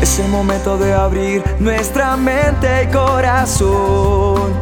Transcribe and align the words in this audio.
Es 0.00 0.18
el 0.20 0.28
momento 0.28 0.78
de 0.78 0.94
abrir 0.94 1.42
nuestra 1.58 2.16
mente 2.16 2.84
y 2.84 2.86
corazón 2.86 4.52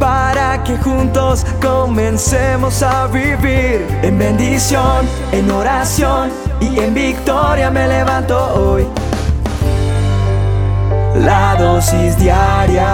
para 0.00 0.62
que 0.64 0.76
juntos 0.76 1.46
comencemos 1.62 2.82
a 2.82 3.06
vivir 3.06 3.86
en 4.02 4.18
bendición, 4.18 5.06
en 5.32 5.50
oración 5.50 6.30
y 6.60 6.80
en 6.80 6.94
victoria 6.94 7.70
me 7.70 7.86
levanto 7.86 8.36
hoy. 8.54 8.84
La 11.14 11.56
dosis 11.56 12.18
diaria 12.18 12.84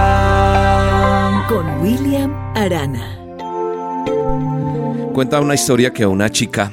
con 1.48 1.80
William 1.80 2.32
Arana. 2.54 3.18
Cuenta 5.12 5.40
una 5.40 5.54
historia 5.54 5.90
que 5.92 6.06
una 6.06 6.30
chica 6.30 6.70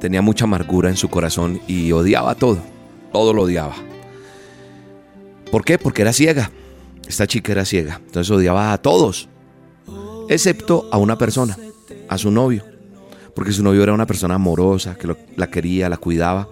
tenía 0.00 0.22
mucha 0.22 0.44
amargura 0.44 0.88
en 0.88 0.96
su 0.96 1.10
corazón 1.10 1.60
y 1.66 1.92
odiaba 1.92 2.34
todo 2.34 2.73
todo 3.14 3.32
lo 3.32 3.42
odiaba. 3.42 3.76
¿Por 5.52 5.64
qué? 5.64 5.78
Porque 5.78 6.02
era 6.02 6.12
ciega. 6.12 6.50
Esta 7.06 7.28
chica 7.28 7.52
era 7.52 7.64
ciega. 7.64 8.00
Entonces 8.04 8.28
odiaba 8.28 8.72
a 8.72 8.78
todos. 8.78 9.28
Excepto 10.28 10.88
a 10.90 10.98
una 10.98 11.16
persona, 11.16 11.56
a 12.08 12.18
su 12.18 12.32
novio. 12.32 12.64
Porque 13.36 13.52
su 13.52 13.62
novio 13.62 13.84
era 13.84 13.92
una 13.92 14.06
persona 14.06 14.34
amorosa, 14.34 14.96
que 14.96 15.16
la 15.36 15.46
quería, 15.46 15.88
la 15.88 15.96
cuidaba. 15.96 16.48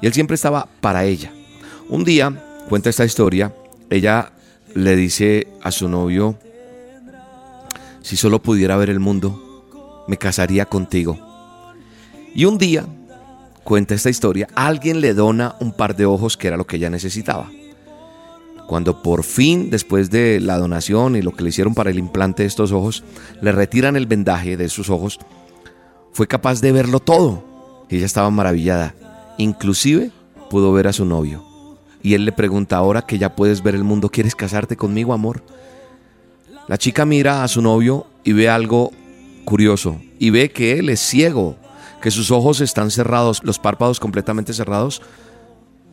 Y 0.00 0.06
él 0.06 0.12
siempre 0.12 0.36
estaba 0.36 0.68
para 0.80 1.04
ella. 1.04 1.32
Un 1.88 2.04
día, 2.04 2.62
cuenta 2.68 2.90
esta 2.90 3.04
historia, 3.04 3.52
ella 3.90 4.30
le 4.72 4.94
dice 4.94 5.48
a 5.62 5.72
su 5.72 5.88
novio, 5.88 6.38
si 8.02 8.16
solo 8.16 8.40
pudiera 8.40 8.76
ver 8.76 8.88
el 8.88 9.00
mundo, 9.00 10.04
me 10.06 10.16
casaría 10.16 10.66
contigo. 10.66 11.18
Y 12.36 12.44
un 12.44 12.56
día 12.56 12.86
cuenta 13.64 13.94
esta 13.94 14.10
historia, 14.10 14.46
alguien 14.54 15.00
le 15.00 15.14
dona 15.14 15.56
un 15.60 15.72
par 15.72 15.96
de 15.96 16.06
ojos 16.06 16.36
que 16.36 16.46
era 16.48 16.56
lo 16.56 16.66
que 16.66 16.76
ella 16.76 16.90
necesitaba. 16.90 17.50
Cuando 18.66 19.02
por 19.02 19.24
fin, 19.24 19.70
después 19.70 20.10
de 20.10 20.40
la 20.40 20.58
donación 20.58 21.16
y 21.16 21.22
lo 21.22 21.32
que 21.32 21.42
le 21.42 21.50
hicieron 21.50 21.74
para 21.74 21.90
el 21.90 21.98
implante 21.98 22.42
de 22.42 22.48
estos 22.48 22.72
ojos, 22.72 23.04
le 23.40 23.52
retiran 23.52 23.96
el 23.96 24.06
vendaje 24.06 24.56
de 24.56 24.68
sus 24.68 24.88
ojos, 24.88 25.18
fue 26.12 26.26
capaz 26.26 26.60
de 26.60 26.72
verlo 26.72 27.00
todo. 27.00 27.44
Ella 27.90 28.06
estaba 28.06 28.30
maravillada. 28.30 28.94
Inclusive 29.36 30.12
pudo 30.48 30.72
ver 30.72 30.86
a 30.86 30.92
su 30.92 31.04
novio. 31.04 31.44
Y 32.02 32.14
él 32.14 32.24
le 32.24 32.32
pregunta, 32.32 32.76
ahora 32.76 33.02
que 33.02 33.18
ya 33.18 33.34
puedes 33.34 33.62
ver 33.62 33.74
el 33.74 33.84
mundo, 33.84 34.08
¿quieres 34.08 34.34
casarte 34.34 34.76
conmigo, 34.76 35.12
amor? 35.12 35.42
La 36.68 36.78
chica 36.78 37.04
mira 37.04 37.44
a 37.44 37.48
su 37.48 37.60
novio 37.60 38.06
y 38.24 38.32
ve 38.32 38.48
algo 38.48 38.92
curioso. 39.44 40.00
Y 40.18 40.30
ve 40.30 40.50
que 40.50 40.78
él 40.78 40.88
es 40.88 41.00
ciego 41.00 41.56
que 42.04 42.10
sus 42.10 42.30
ojos 42.30 42.60
están 42.60 42.90
cerrados, 42.90 43.40
los 43.44 43.58
párpados 43.58 43.98
completamente 43.98 44.52
cerrados, 44.52 45.00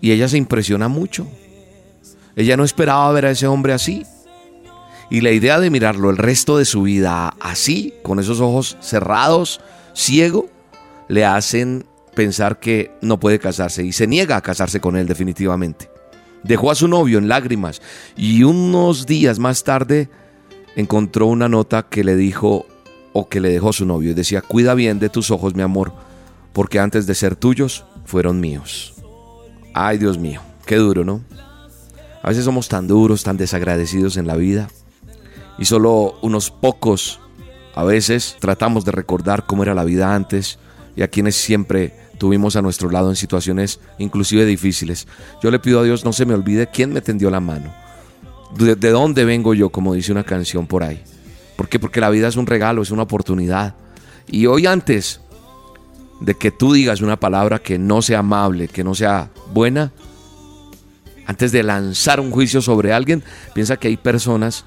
y 0.01 0.11
ella 0.11 0.27
se 0.27 0.37
impresiona 0.37 0.89
mucho. 0.89 1.25
Ella 2.35 2.57
no 2.57 2.65
esperaba 2.65 3.09
ver 3.13 3.27
a 3.27 3.31
ese 3.31 3.47
hombre 3.47 3.71
así. 3.71 4.03
Y 5.09 5.21
la 5.21 5.31
idea 5.31 5.57
de 5.61 5.69
mirarlo 5.69 6.09
el 6.09 6.17
resto 6.17 6.57
de 6.57 6.65
su 6.65 6.81
vida 6.81 7.33
así, 7.39 7.93
con 8.03 8.19
esos 8.19 8.41
ojos 8.41 8.75
cerrados, 8.81 9.61
ciego, 9.93 10.49
le 11.07 11.23
hacen 11.23 11.85
pensar 12.13 12.59
que 12.59 12.91
no 13.01 13.17
puede 13.17 13.39
casarse 13.39 13.85
y 13.85 13.93
se 13.93 14.05
niega 14.05 14.35
a 14.35 14.41
casarse 14.41 14.81
con 14.81 14.97
él 14.97 15.07
definitivamente. 15.07 15.89
Dejó 16.43 16.71
a 16.71 16.75
su 16.75 16.89
novio 16.89 17.19
en 17.19 17.29
lágrimas 17.29 17.81
y 18.17 18.43
unos 18.43 19.05
días 19.05 19.39
más 19.39 19.63
tarde 19.63 20.09
encontró 20.75 21.27
una 21.27 21.47
nota 21.47 21.83
que 21.83 22.03
le 22.03 22.17
dijo, 22.17 22.65
o 23.13 23.27
que 23.27 23.39
le 23.39 23.49
dejó 23.49 23.73
su 23.73 23.85
novio 23.85 24.11
y 24.11 24.13
decía, 24.13 24.41
cuida 24.41 24.73
bien 24.73 24.99
de 24.99 25.09
tus 25.09 25.31
ojos, 25.31 25.55
mi 25.55 25.61
amor, 25.61 25.93
porque 26.53 26.79
antes 26.79 27.07
de 27.07 27.15
ser 27.15 27.35
tuyos, 27.35 27.85
fueron 28.05 28.39
míos. 28.39 28.93
Ay, 29.73 29.97
Dios 29.97 30.17
mío, 30.17 30.41
qué 30.65 30.77
duro, 30.77 31.03
¿no? 31.03 31.21
A 32.23 32.29
veces 32.29 32.45
somos 32.45 32.67
tan 32.67 32.87
duros, 32.87 33.23
tan 33.23 33.37
desagradecidos 33.37 34.17
en 34.17 34.27
la 34.27 34.35
vida, 34.35 34.69
y 35.57 35.65
solo 35.65 36.15
unos 36.21 36.51
pocos 36.51 37.19
a 37.75 37.83
veces 37.83 38.35
tratamos 38.39 38.85
de 38.85 38.91
recordar 38.91 39.45
cómo 39.45 39.63
era 39.63 39.73
la 39.73 39.83
vida 39.83 40.13
antes 40.13 40.59
y 40.95 41.03
a 41.03 41.07
quienes 41.07 41.35
siempre 41.35 41.93
tuvimos 42.17 42.55
a 42.55 42.61
nuestro 42.61 42.89
lado 42.89 43.09
en 43.09 43.15
situaciones 43.15 43.79
inclusive 43.97 44.45
difíciles. 44.45 45.07
Yo 45.41 45.51
le 45.51 45.59
pido 45.59 45.79
a 45.79 45.83
Dios 45.83 46.03
no 46.03 46.13
se 46.13 46.25
me 46.25 46.33
olvide 46.33 46.67
quién 46.67 46.91
me 46.91 47.01
tendió 47.01 47.29
la 47.31 47.39
mano, 47.39 47.73
de, 48.57 48.75
de 48.75 48.89
dónde 48.89 49.25
vengo 49.25 49.53
yo, 49.53 49.69
como 49.69 49.93
dice 49.93 50.11
una 50.11 50.23
canción 50.23 50.67
por 50.67 50.83
ahí. 50.83 51.01
¿Por 51.61 51.69
qué? 51.69 51.77
Porque 51.77 52.01
la 52.01 52.09
vida 52.09 52.27
es 52.27 52.37
un 52.37 52.47
regalo, 52.47 52.81
es 52.81 52.89
una 52.89 53.03
oportunidad. 53.03 53.75
Y 54.27 54.47
hoy 54.47 54.65
antes 54.65 55.21
de 56.19 56.33
que 56.33 56.49
tú 56.49 56.73
digas 56.73 57.01
una 57.01 57.19
palabra 57.19 57.59
que 57.59 57.77
no 57.77 58.01
sea 58.01 58.17
amable, 58.17 58.67
que 58.67 58.83
no 58.83 58.95
sea 58.95 59.29
buena, 59.53 59.91
antes 61.27 61.51
de 61.51 61.61
lanzar 61.61 62.19
un 62.19 62.31
juicio 62.31 62.63
sobre 62.63 62.93
alguien, 62.93 63.23
piensa 63.53 63.77
que 63.77 63.89
hay 63.89 63.97
personas 63.97 64.65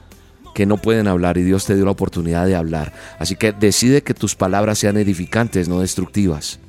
que 0.55 0.66
no 0.66 0.77
pueden 0.77 1.09
hablar 1.09 1.37
y 1.37 1.43
Dios 1.43 1.66
te 1.66 1.75
dio 1.75 1.84
la 1.84 1.91
oportunidad 1.91 2.47
de 2.47 2.55
hablar. 2.55 2.93
Así 3.19 3.34
que 3.34 3.50
decide 3.50 4.05
que 4.05 4.15
tus 4.15 4.37
palabras 4.37 4.78
sean 4.78 4.97
edificantes, 4.97 5.69
no 5.69 5.81
destructivas. 5.81 6.61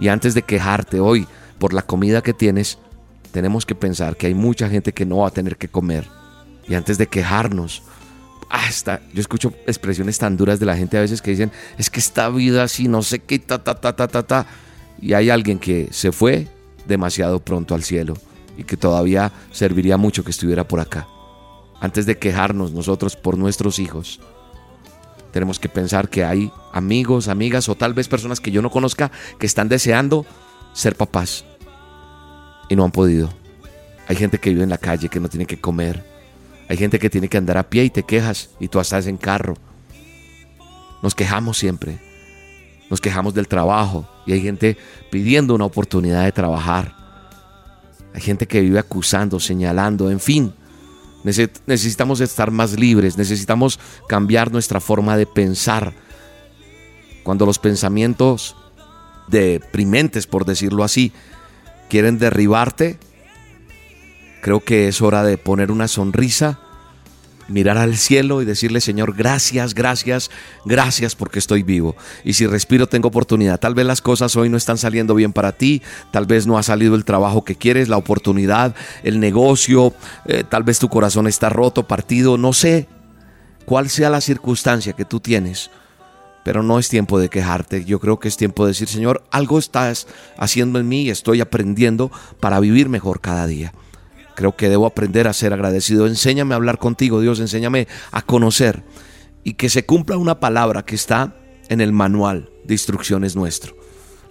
Y 0.00 0.08
antes 0.08 0.32
de 0.32 0.40
quejarte 0.40 0.98
hoy 0.98 1.26
por 1.58 1.74
la 1.74 1.82
comida 1.82 2.22
que 2.22 2.32
tienes, 2.32 2.78
tenemos 3.32 3.66
que 3.66 3.74
pensar 3.74 4.16
que 4.16 4.28
hay 4.28 4.34
mucha 4.34 4.70
gente 4.70 4.94
que 4.94 5.04
no 5.04 5.18
va 5.18 5.28
a 5.28 5.30
tener 5.30 5.58
que 5.58 5.68
comer. 5.68 6.08
Y 6.66 6.72
antes 6.72 6.96
de 6.96 7.06
quejarnos 7.06 7.82
hasta, 8.52 9.00
yo 9.14 9.20
escucho 9.22 9.54
expresiones 9.66 10.18
tan 10.18 10.36
duras 10.36 10.60
de 10.60 10.66
la 10.66 10.76
gente 10.76 10.98
a 10.98 11.00
veces 11.00 11.22
que 11.22 11.30
dicen, 11.30 11.50
es 11.78 11.88
que 11.88 12.00
esta 12.00 12.28
vida 12.28 12.62
así, 12.62 12.86
no 12.86 13.02
sé 13.02 13.20
qué, 13.20 13.38
ta, 13.38 13.64
ta, 13.64 13.80
ta, 13.80 13.96
ta, 13.96 14.08
ta, 14.08 14.22
ta. 14.22 14.46
Y 15.00 15.14
hay 15.14 15.30
alguien 15.30 15.58
que 15.58 15.88
se 15.90 16.12
fue 16.12 16.48
demasiado 16.86 17.40
pronto 17.40 17.74
al 17.74 17.82
cielo 17.82 18.14
y 18.58 18.64
que 18.64 18.76
todavía 18.76 19.32
serviría 19.52 19.96
mucho 19.96 20.22
que 20.22 20.30
estuviera 20.30 20.68
por 20.68 20.80
acá. 20.80 21.08
Antes 21.80 22.04
de 22.04 22.18
quejarnos 22.18 22.72
nosotros 22.72 23.16
por 23.16 23.38
nuestros 23.38 23.78
hijos, 23.78 24.20
tenemos 25.32 25.58
que 25.58 25.70
pensar 25.70 26.10
que 26.10 26.22
hay 26.22 26.52
amigos, 26.74 27.28
amigas 27.28 27.70
o 27.70 27.74
tal 27.74 27.94
vez 27.94 28.06
personas 28.06 28.38
que 28.38 28.50
yo 28.50 28.60
no 28.60 28.68
conozca 28.68 29.10
que 29.38 29.46
están 29.46 29.70
deseando 29.70 30.26
ser 30.74 30.94
papás 30.94 31.46
y 32.68 32.76
no 32.76 32.84
han 32.84 32.92
podido. 32.92 33.30
Hay 34.08 34.16
gente 34.16 34.36
que 34.36 34.50
vive 34.50 34.62
en 34.62 34.68
la 34.68 34.76
calle 34.76 35.08
que 35.08 35.20
no 35.20 35.30
tiene 35.30 35.46
que 35.46 35.58
comer, 35.58 36.11
hay 36.72 36.78
gente 36.78 36.98
que 36.98 37.10
tiene 37.10 37.28
que 37.28 37.36
andar 37.36 37.58
a 37.58 37.68
pie 37.68 37.84
y 37.84 37.90
te 37.90 38.02
quejas 38.02 38.48
y 38.58 38.66
tú 38.66 38.80
estás 38.80 39.06
en 39.06 39.18
carro. 39.18 39.58
Nos 41.02 41.14
quejamos 41.14 41.58
siempre. 41.58 42.00
Nos 42.88 42.98
quejamos 42.98 43.34
del 43.34 43.46
trabajo 43.46 44.08
y 44.24 44.32
hay 44.32 44.40
gente 44.40 44.78
pidiendo 45.10 45.54
una 45.54 45.66
oportunidad 45.66 46.24
de 46.24 46.32
trabajar. 46.32 46.96
Hay 48.14 48.22
gente 48.22 48.46
que 48.46 48.62
vive 48.62 48.78
acusando, 48.78 49.38
señalando, 49.38 50.10
en 50.10 50.18
fin. 50.18 50.54
Necesitamos 51.24 52.22
estar 52.22 52.50
más 52.50 52.72
libres, 52.72 53.18
necesitamos 53.18 53.78
cambiar 54.08 54.50
nuestra 54.50 54.80
forma 54.80 55.18
de 55.18 55.26
pensar. 55.26 55.92
Cuando 57.22 57.44
los 57.44 57.58
pensamientos 57.58 58.56
deprimentes, 59.28 60.26
por 60.26 60.46
decirlo 60.46 60.84
así, 60.84 61.12
quieren 61.90 62.16
derribarte, 62.16 62.98
creo 64.42 64.60
que 64.60 64.88
es 64.88 65.00
hora 65.00 65.22
de 65.22 65.38
poner 65.38 65.70
una 65.70 65.86
sonrisa, 65.86 66.58
mirar 67.48 67.78
al 67.78 67.96
cielo 67.96 68.42
y 68.42 68.44
decirle, 68.44 68.80
Señor, 68.80 69.14
gracias, 69.14 69.72
gracias, 69.72 70.30
gracias 70.64 71.14
porque 71.14 71.38
estoy 71.38 71.62
vivo. 71.62 71.94
Y 72.24 72.32
si 72.32 72.46
respiro 72.46 72.88
tengo 72.88 73.08
oportunidad. 73.08 73.60
Tal 73.60 73.74
vez 73.74 73.86
las 73.86 74.02
cosas 74.02 74.34
hoy 74.34 74.48
no 74.48 74.56
están 74.56 74.78
saliendo 74.78 75.14
bien 75.14 75.32
para 75.32 75.52
ti, 75.52 75.80
tal 76.10 76.26
vez 76.26 76.46
no 76.46 76.58
ha 76.58 76.64
salido 76.64 76.96
el 76.96 77.04
trabajo 77.04 77.44
que 77.44 77.54
quieres, 77.54 77.88
la 77.88 77.96
oportunidad, 77.96 78.74
el 79.04 79.20
negocio, 79.20 79.94
eh, 80.26 80.42
tal 80.48 80.64
vez 80.64 80.80
tu 80.80 80.88
corazón 80.88 81.28
está 81.28 81.48
roto, 81.48 81.86
partido, 81.86 82.36
no 82.36 82.52
sé 82.52 82.88
cuál 83.64 83.90
sea 83.90 84.10
la 84.10 84.20
circunstancia 84.20 84.92
que 84.92 85.04
tú 85.04 85.20
tienes. 85.20 85.70
Pero 86.44 86.64
no 86.64 86.80
es 86.80 86.88
tiempo 86.88 87.20
de 87.20 87.28
quejarte, 87.28 87.84
yo 87.84 88.00
creo 88.00 88.18
que 88.18 88.26
es 88.26 88.36
tiempo 88.36 88.64
de 88.64 88.72
decir, 88.72 88.88
Señor, 88.88 89.22
algo 89.30 89.60
estás 89.60 90.08
haciendo 90.36 90.80
en 90.80 90.88
mí 90.88 91.02
y 91.02 91.10
estoy 91.10 91.40
aprendiendo 91.40 92.10
para 92.40 92.58
vivir 92.58 92.88
mejor 92.88 93.20
cada 93.20 93.46
día. 93.46 93.72
Creo 94.42 94.56
que 94.56 94.68
debo 94.68 94.86
aprender 94.86 95.28
a 95.28 95.32
ser 95.32 95.52
agradecido. 95.52 96.08
Enséñame 96.08 96.54
a 96.54 96.56
hablar 96.56 96.80
contigo, 96.80 97.20
Dios, 97.20 97.38
enséñame 97.38 97.86
a 98.10 98.22
conocer 98.22 98.82
y 99.44 99.52
que 99.52 99.68
se 99.68 99.86
cumpla 99.86 100.16
una 100.16 100.40
palabra 100.40 100.84
que 100.84 100.96
está 100.96 101.36
en 101.68 101.80
el 101.80 101.92
manual 101.92 102.50
de 102.64 102.74
instrucciones 102.74 103.36
nuestro. 103.36 103.76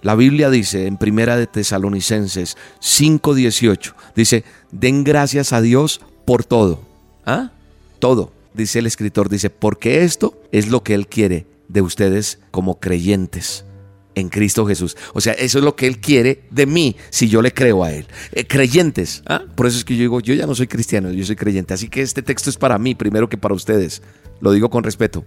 La 0.02 0.14
Biblia 0.14 0.50
dice 0.50 0.86
en 0.86 0.98
Primera 0.98 1.38
de 1.38 1.46
Tesalonicenses 1.46 2.58
5:18, 2.78 3.94
dice, 4.14 4.44
"Den 4.70 5.02
gracias 5.02 5.54
a 5.54 5.62
Dios 5.62 6.02
por 6.26 6.44
todo." 6.44 6.82
¿Ah? 7.24 7.52
Todo, 7.98 8.34
dice 8.52 8.80
el 8.80 8.86
escritor, 8.86 9.30
dice, 9.30 9.48
"Porque 9.48 10.04
esto 10.04 10.38
es 10.52 10.68
lo 10.68 10.82
que 10.82 10.92
él 10.92 11.06
quiere 11.06 11.46
de 11.68 11.80
ustedes 11.80 12.38
como 12.50 12.78
creyentes." 12.80 13.64
En 14.14 14.28
Cristo 14.28 14.66
Jesús. 14.66 14.96
O 15.14 15.20
sea, 15.20 15.32
eso 15.34 15.58
es 15.58 15.64
lo 15.64 15.76
que 15.76 15.86
Él 15.86 15.98
quiere 15.98 16.44
de 16.50 16.66
mí 16.66 16.96
si 17.10 17.28
yo 17.28 17.42
le 17.42 17.52
creo 17.52 17.84
a 17.84 17.92
Él. 17.92 18.06
Eh, 18.32 18.46
creyentes. 18.46 19.22
¿ah? 19.26 19.42
Por 19.54 19.66
eso 19.66 19.78
es 19.78 19.84
que 19.84 19.96
yo 19.96 20.02
digo, 20.02 20.20
yo 20.20 20.34
ya 20.34 20.46
no 20.46 20.54
soy 20.54 20.66
cristiano, 20.66 21.10
yo 21.12 21.24
soy 21.24 21.36
creyente. 21.36 21.74
Así 21.74 21.88
que 21.88 22.02
este 22.02 22.22
texto 22.22 22.50
es 22.50 22.56
para 22.56 22.78
mí 22.78 22.94
primero 22.94 23.28
que 23.28 23.38
para 23.38 23.54
ustedes. 23.54 24.02
Lo 24.40 24.52
digo 24.52 24.70
con 24.70 24.84
respeto. 24.84 25.24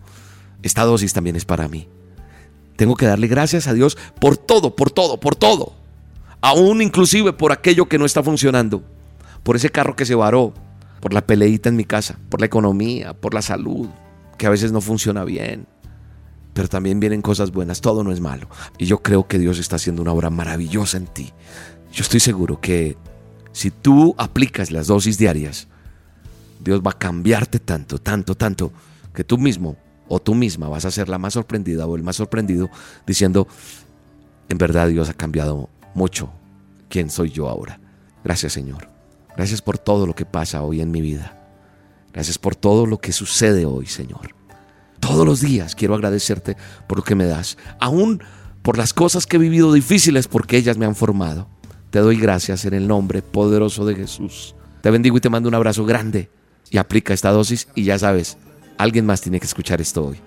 Esta 0.62 0.84
dosis 0.84 1.14
también 1.14 1.36
es 1.36 1.46
para 1.46 1.68
mí. 1.68 1.88
Tengo 2.76 2.96
que 2.96 3.06
darle 3.06 3.28
gracias 3.28 3.68
a 3.68 3.74
Dios 3.74 3.98
por 4.20 4.38
todo, 4.38 4.76
por 4.76 4.92
todo, 4.92 5.20
por 5.20 5.36
todo. 5.36 5.74
aún 6.42 6.82
inclusive 6.82 7.34
por 7.34 7.52
aquello 7.52 7.88
que 7.88 7.98
no 7.98 8.06
está 8.06 8.22
funcionando, 8.22 8.84
por 9.42 9.56
ese 9.56 9.70
carro 9.70 9.96
que 9.96 10.06
se 10.06 10.14
varó, 10.14 10.54
por 11.00 11.14
la 11.14 11.26
peleita 11.26 11.70
en 11.70 11.76
mi 11.76 11.86
casa, 11.86 12.20
por 12.30 12.40
la 12.40 12.46
economía, 12.46 13.14
por 13.14 13.34
la 13.34 13.42
salud, 13.42 13.88
que 14.38 14.46
a 14.46 14.50
veces 14.50 14.72
no 14.72 14.82
funciona 14.82 15.24
bien. 15.24 15.68
Pero 16.56 16.70
también 16.70 17.02
vienen 17.02 17.22
cosas 17.22 17.52
buenas, 17.52 17.82
todo 17.82 18.02
no 18.06 18.14
es 18.14 18.22
malo. 18.22 18.48
Y 18.78 18.86
yo 18.86 19.04
creo 19.04 19.28
que 19.28 19.38
Dios 19.38 19.60
está 19.60 19.76
haciendo 19.76 20.02
una 20.02 20.14
obra 20.14 20.30
maravillosa 20.30 20.96
en 20.96 21.06
ti. 21.06 21.34
Yo 21.92 22.02
estoy 22.02 22.22
seguro 22.22 22.62
que 22.62 22.96
si 23.52 23.72
tú 23.72 24.16
aplicas 24.18 24.72
las 24.72 24.88
dosis 24.88 25.18
diarias, 25.18 25.68
Dios 26.64 26.80
va 26.82 26.92
a 26.92 26.98
cambiarte 26.98 27.60
tanto, 27.60 27.98
tanto, 28.00 28.36
tanto, 28.36 28.72
que 29.14 29.26
tú 29.26 29.38
mismo 29.38 29.76
o 30.08 30.22
tú 30.22 30.34
misma 30.34 30.70
vas 30.70 30.86
a 30.86 30.92
ser 30.92 31.10
la 31.10 31.18
más 31.18 31.34
sorprendida 31.34 31.86
o 31.88 31.98
el 31.98 32.04
más 32.04 32.16
sorprendido 32.16 32.70
diciendo, 33.06 33.50
en 34.48 34.58
verdad 34.58 34.88
Dios 34.88 35.10
ha 35.10 35.14
cambiado 35.14 35.70
mucho 35.94 36.32
quién 36.88 37.10
soy 37.10 37.32
yo 37.32 37.50
ahora. 37.50 37.82
Gracias 38.24 38.54
Señor. 38.54 38.88
Gracias 39.36 39.62
por 39.62 39.78
todo 39.78 40.08
lo 40.08 40.16
que 40.16 40.26
pasa 40.26 40.62
hoy 40.62 40.80
en 40.80 40.92
mi 40.92 41.02
vida. 41.02 41.38
Gracias 42.14 42.38
por 42.38 42.56
todo 42.56 42.86
lo 42.86 43.00
que 43.00 43.12
sucede 43.12 43.66
hoy, 43.66 43.88
Señor. 43.88 44.45
Todos 45.06 45.24
los 45.24 45.40
días 45.40 45.76
quiero 45.76 45.94
agradecerte 45.94 46.58
por 46.88 46.98
lo 46.98 47.04
que 47.04 47.14
me 47.14 47.26
das, 47.26 47.60
aún 47.80 48.24
por 48.64 48.76
las 48.76 48.92
cosas 48.92 49.28
que 49.28 49.36
he 49.36 49.40
vivido 49.40 49.72
difíciles 49.72 50.28
porque 50.28 50.58
ellas 50.58 50.80
me 50.80 50.88
han 50.88 50.96
formado. 50.96 51.48
Te 51.92 52.00
doy 52.00 52.18
gracias 52.18 52.66
en 52.66 52.74
el 52.74 52.88
nombre 52.88 53.22
poderoso 53.22 53.86
de 53.86 53.94
Jesús. 53.94 54.56
Te 54.82 54.90
bendigo 54.90 55.16
y 55.16 55.22
te 55.22 55.30
mando 55.30 55.48
un 55.48 55.54
abrazo 55.54 55.86
grande 55.86 56.32
y 56.72 56.80
aplica 56.80 57.14
esta 57.14 57.30
dosis 57.30 57.68
y 57.76 57.84
ya 57.84 58.00
sabes, 58.00 58.40
alguien 58.80 59.06
más 59.06 59.22
tiene 59.22 59.40
que 59.40 59.46
escuchar 59.46 59.80
esto 59.80 60.08
hoy. 60.08 60.18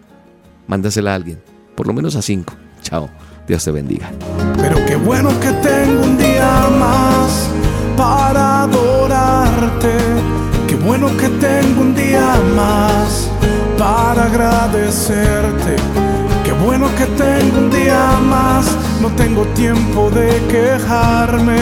Mándasela 0.69 1.11
a 1.11 1.17
alguien, 1.17 1.43
por 1.75 1.89
lo 1.89 1.93
menos 1.93 2.15
a 2.15 2.23
cinco. 2.23 2.55
Chao, 2.81 3.11
Dios 3.49 3.65
te 3.65 3.73
bendiga. 3.73 4.13
Pero 4.59 4.77
qué 4.87 4.95
bueno 4.95 5.31
que 5.41 5.51
tengo 5.55 6.05
un 6.05 6.17
día 6.17 6.69
más 6.79 7.51
para 7.97 8.63
adorarte. 8.63 9.91
Qué 10.69 10.77
bueno 10.77 11.09
que 11.17 11.29
tengo 11.31 11.81
un 11.81 11.97
día 11.97 12.08
Qué 16.45 16.53
bueno 16.65 16.89
que 16.99 17.07
tengo 17.07 17.59
un 17.59 17.71
día 17.71 18.19
más, 18.29 18.67
no 19.01 19.09
tengo 19.11 19.45
tiempo 19.55 20.11
de 20.11 20.29
quejarme. 20.49 21.57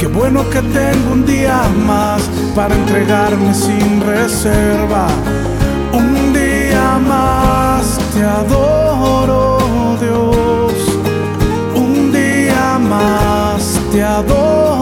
Qué 0.00 0.06
bueno 0.06 0.48
que 0.48 0.62
tengo 0.62 1.12
un 1.12 1.26
día 1.26 1.68
más 1.86 2.22
para 2.54 2.74
entregarme 2.74 3.52
sin 3.52 4.00
reserva. 4.00 5.06
Un 5.92 6.32
día 6.32 6.98
más 7.06 7.98
te 8.14 8.22
adoro, 8.22 9.58
Dios. 10.00 10.72
Un 11.74 12.10
día 12.10 12.78
más 12.78 13.78
te 13.92 14.02
adoro, 14.02 14.81